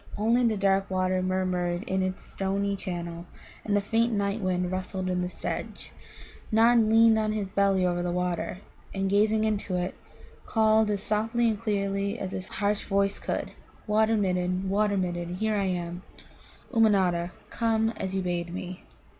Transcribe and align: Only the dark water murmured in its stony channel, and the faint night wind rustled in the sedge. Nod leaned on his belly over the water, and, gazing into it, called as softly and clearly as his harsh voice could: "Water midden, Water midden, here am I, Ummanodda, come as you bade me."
Only 0.17 0.43
the 0.47 0.57
dark 0.57 0.89
water 0.89 1.21
murmured 1.21 1.83
in 1.83 2.01
its 2.01 2.23
stony 2.25 2.75
channel, 2.75 3.27
and 3.63 3.77
the 3.77 3.81
faint 3.81 4.11
night 4.11 4.41
wind 4.41 4.71
rustled 4.71 5.07
in 5.11 5.21
the 5.21 5.29
sedge. 5.29 5.91
Nod 6.51 6.79
leaned 6.89 7.19
on 7.19 7.33
his 7.33 7.45
belly 7.45 7.85
over 7.85 8.01
the 8.01 8.09
water, 8.09 8.61
and, 8.95 9.11
gazing 9.11 9.43
into 9.43 9.75
it, 9.75 9.93
called 10.43 10.89
as 10.89 11.03
softly 11.03 11.47
and 11.49 11.61
clearly 11.61 12.17
as 12.17 12.31
his 12.31 12.47
harsh 12.47 12.83
voice 12.85 13.19
could: 13.19 13.51
"Water 13.85 14.17
midden, 14.17 14.69
Water 14.71 14.97
midden, 14.97 15.35
here 15.35 15.53
am 15.53 16.01
I, 16.19 16.75
Ummanodda, 16.77 17.29
come 17.51 17.89
as 17.91 18.15
you 18.15 18.23
bade 18.23 18.51
me." 18.51 18.83